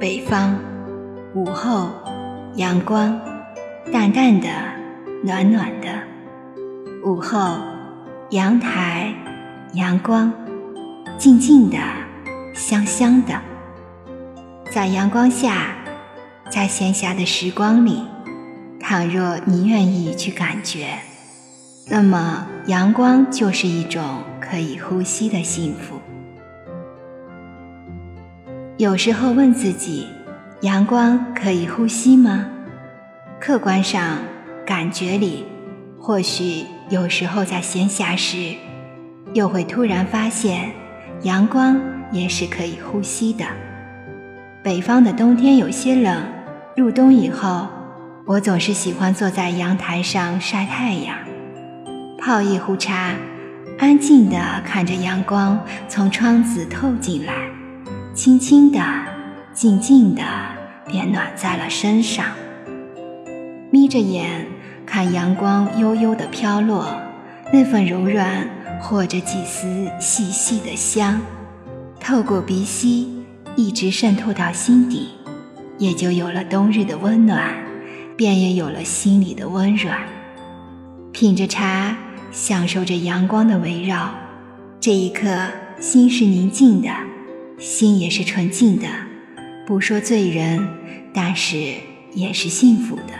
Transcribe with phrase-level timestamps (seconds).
[0.00, 0.58] 北方，
[1.34, 1.90] 午后，
[2.54, 3.20] 阳光，
[3.92, 4.48] 淡淡的，
[5.22, 5.88] 暖暖的。
[7.04, 7.58] 午后，
[8.30, 9.12] 阳台，
[9.74, 10.32] 阳光，
[11.18, 11.76] 静静的，
[12.54, 13.38] 香香的。
[14.72, 15.76] 在阳光下，
[16.50, 18.02] 在闲暇的时光里，
[18.80, 20.94] 倘若你愿意去感觉，
[21.90, 25.99] 那么阳光就是一种可以呼吸的幸福。
[28.80, 30.06] 有时候问自己：
[30.62, 32.46] 阳光可以呼吸吗？
[33.38, 34.16] 客观上，
[34.64, 35.44] 感觉里，
[35.98, 38.54] 或许有时候在闲暇时，
[39.34, 40.72] 又会突然发现，
[41.24, 41.78] 阳光
[42.10, 43.44] 也是可以呼吸的。
[44.62, 46.22] 北方的冬天有些冷，
[46.74, 47.68] 入冬以后，
[48.24, 51.18] 我总是喜欢坐在阳台上晒太阳，
[52.18, 53.10] 泡一壶茶，
[53.78, 57.49] 安静地看着阳光从窗子透进来。
[58.20, 58.78] 轻轻的，
[59.54, 60.22] 静静的，
[60.86, 62.26] 便暖在了身上。
[63.70, 64.46] 眯着眼
[64.84, 67.00] 看阳光悠悠的飘落，
[67.50, 68.46] 那份柔软
[68.78, 71.18] 或者几丝细细的香，
[71.98, 73.24] 透过鼻息，
[73.56, 75.08] 一直渗透到心底，
[75.78, 77.54] 也就有了冬日的温暖，
[78.18, 79.98] 便也有了心里的温软。
[81.10, 81.96] 品着茶，
[82.30, 84.10] 享受着阳光的围绕，
[84.78, 85.26] 这一刻
[85.80, 86.90] 心是宁静的。
[87.60, 88.86] 心也是纯净的，
[89.66, 90.66] 不说醉人，
[91.12, 91.74] 但是
[92.14, 93.12] 也是幸福的。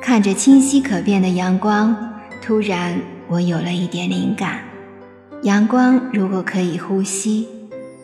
[0.00, 2.96] 看着清晰可辨的阳光，突然
[3.26, 4.60] 我有了一点灵感。
[5.42, 7.48] 阳光如果可以呼吸，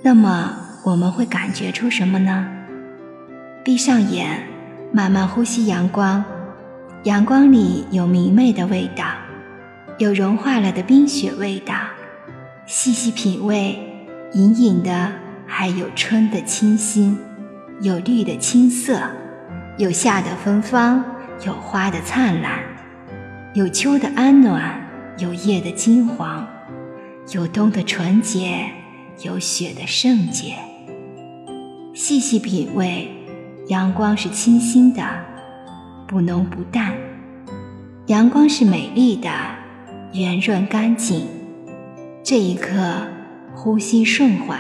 [0.03, 0.53] 那么
[0.85, 2.49] 我们会感觉出什么呢？
[3.65, 4.43] 闭上眼，
[4.93, 6.25] 慢慢呼吸阳光。
[7.05, 9.05] 阳光里有明媚的味道，
[9.99, 11.75] 有融化了的冰雪味道。
[12.67, 13.87] 细细品味。
[14.33, 15.11] 隐隐的，
[15.45, 17.19] 还有春的清新，
[17.81, 19.01] 有绿的青涩，
[19.77, 21.05] 有夏的芬芳，
[21.45, 22.61] 有花的灿烂，
[23.55, 24.87] 有秋的安暖，
[25.19, 26.47] 有叶的金黄，
[27.33, 28.71] 有冬的纯洁，
[29.23, 30.55] 有雪的圣洁。
[31.93, 33.11] 细细品味，
[33.67, 35.03] 阳光是清新的，
[36.07, 36.93] 不浓不淡；
[38.07, 39.29] 阳光是美丽的，
[40.13, 41.27] 圆润干净。
[42.23, 42.79] 这一刻。
[43.55, 44.59] 呼吸顺滑，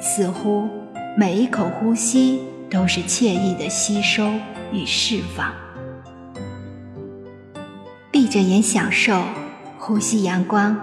[0.00, 0.68] 似乎
[1.16, 4.30] 每一口呼吸都是惬意的吸收
[4.72, 5.52] 与释放。
[8.10, 9.22] 闭着眼享受
[9.78, 10.76] 呼吸阳光，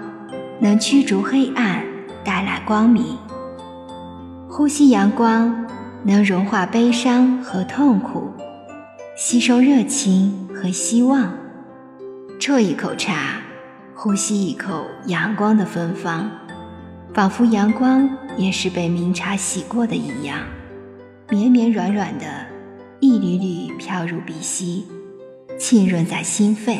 [0.59, 1.83] 能驱逐黑暗，
[2.23, 3.17] 带来光明。
[4.47, 5.65] 呼吸阳光
[6.03, 8.31] 能融化悲伤和痛苦，
[9.17, 11.33] 吸收热情和希望。
[12.39, 13.41] 啜一口茶，
[13.95, 16.29] 呼吸一口阳光的芬芳。
[17.15, 20.39] 仿佛阳光也是被明茶洗过的一样，
[21.29, 22.25] 绵绵软软的，
[22.99, 24.85] 一缕缕飘入鼻息，
[25.57, 26.77] 浸润在心肺。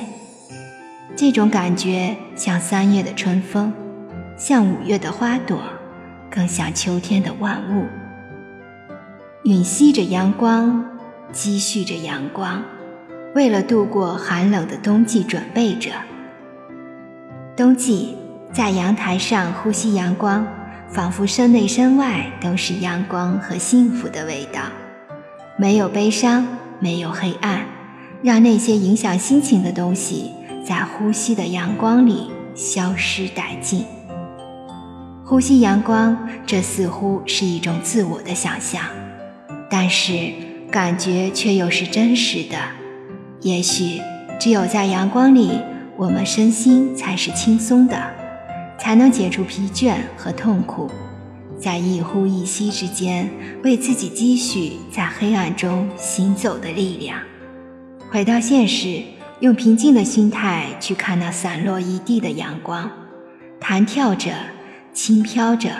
[1.16, 3.72] 这种感觉像三月的春风，
[4.38, 5.57] 像五月的花朵，
[6.29, 7.85] 更像秋天的万物。
[9.46, 10.85] 吮吸着阳光，
[11.31, 12.62] 积蓄着阳光，
[13.35, 15.91] 为了度过寒冷的冬季准备着。
[17.56, 18.17] 冬季。
[18.56, 20.48] 在阳台上呼吸阳光，
[20.88, 24.62] 仿佛身内身外都是阳光和幸福的味道。
[25.58, 26.48] 没有悲伤，
[26.80, 27.66] 没有黑暗，
[28.24, 30.32] 让那些影响心情的东西
[30.66, 33.84] 在呼吸的阳光里消失殆尽。
[35.26, 38.82] 呼吸阳光，这似乎是一种自我的想象，
[39.70, 40.32] 但是
[40.72, 42.58] 感觉却又是真实的。
[43.42, 44.00] 也许
[44.40, 45.60] 只有在阳光里，
[45.98, 48.02] 我们身心才是轻松的。
[48.78, 50.90] 才能解除疲倦和痛苦，
[51.59, 53.30] 在一呼一吸之间，
[53.63, 57.19] 为自己积蓄在黑暗中行走的力量。
[58.12, 59.02] 回到现实，
[59.40, 62.90] 用平静的心态去看那散落一地的阳光，
[63.59, 64.32] 弹跳着，
[64.94, 65.72] 轻飘着，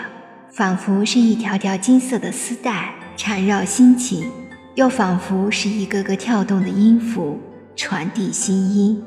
[0.50, 4.30] 仿佛是一条条金色的丝带缠绕心情，
[4.74, 7.38] 又仿佛是一个个跳动的音符
[7.76, 9.02] 传递心音，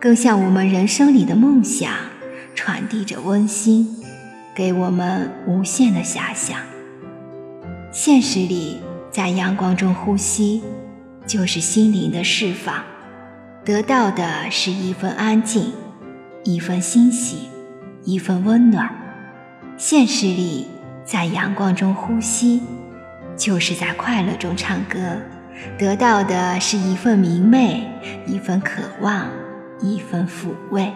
[0.00, 1.90] 更像我们人生里的梦想。
[2.56, 3.86] 传递着温馨，
[4.54, 6.58] 给我们无限的遐想。
[7.92, 8.80] 现实里，
[9.10, 10.62] 在阳光中呼吸，
[11.26, 12.82] 就是心灵的释放，
[13.64, 15.72] 得到的是一份安静，
[16.44, 17.48] 一份欣喜，
[18.04, 18.90] 一份温暖。
[19.76, 20.66] 现实里，
[21.04, 22.62] 在阳光中呼吸，
[23.36, 24.98] 就是在快乐中唱歌，
[25.78, 27.86] 得到的是一份明媚，
[28.26, 29.26] 一份渴望，
[29.82, 30.90] 一份抚慰。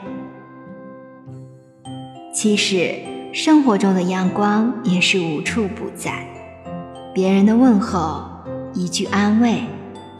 [2.32, 2.94] 其实，
[3.32, 6.24] 生活中的阳光也是无处不在。
[7.12, 8.22] 别人的问候，
[8.72, 9.64] 一句安慰，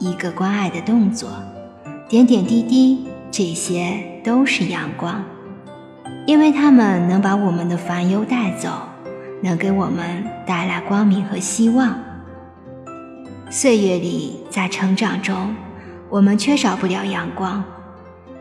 [0.00, 1.28] 一个关爱的动作，
[2.08, 5.24] 点点滴滴，这些都是阳光，
[6.26, 8.68] 因为它们能把我们的烦忧带走，
[9.40, 11.96] 能给我们带来光明和希望。
[13.48, 15.54] 岁月里，在成长中，
[16.08, 17.62] 我们缺少不了阳光；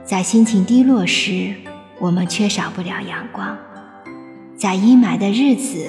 [0.04, 1.54] 在心情低落时，
[2.00, 3.58] 我们缺少不了阳光；
[4.58, 5.86] 在阴霾的日子，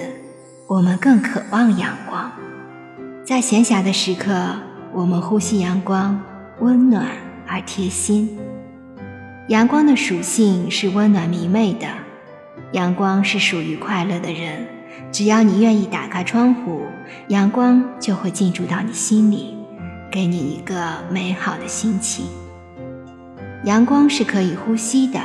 [0.66, 2.32] 我们更渴望阳光。
[3.24, 4.56] 在闲暇的时刻，
[4.92, 6.20] 我们呼吸阳光，
[6.58, 7.06] 温暖
[7.46, 8.36] 而贴心。
[9.46, 11.86] 阳光的属性是温暖明媚的，
[12.72, 14.66] 阳光是属于快乐的人。
[15.12, 16.82] 只要你愿意打开窗户，
[17.28, 19.56] 阳光就会进驻到你心里，
[20.10, 22.26] 给你一个美好的心情。
[23.64, 25.20] 阳光是可以呼吸的，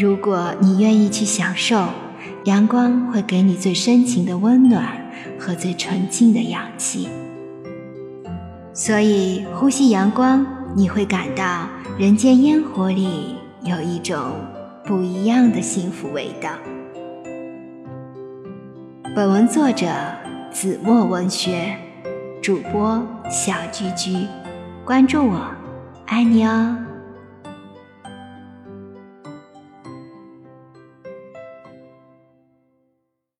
[0.00, 1.88] 如果你愿意去享受，
[2.44, 4.86] 阳光会给你最深情的温暖
[5.36, 7.08] 和最纯净的氧气。
[8.72, 10.46] 所以，呼吸阳光，
[10.76, 11.66] 你会感到
[11.98, 13.34] 人间烟火里
[13.64, 14.16] 有一种
[14.86, 16.50] 不一样的幸福味道。
[19.16, 19.88] 本文作者：
[20.52, 21.74] 子墨文学，
[22.40, 24.28] 主播：小居居。
[24.84, 25.40] 关注我，
[26.06, 26.76] 爱你哦。